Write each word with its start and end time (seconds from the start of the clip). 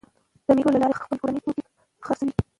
د 0.45 0.47
مېلو 0.55 0.73
له 0.73 0.79
لاري 0.81 0.93
خلک 0.95 1.03
خپل 1.05 1.17
کورني 1.21 1.39
توکي 1.43 1.63
خرڅوي. 2.05 2.33